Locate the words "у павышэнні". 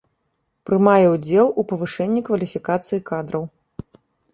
1.51-2.21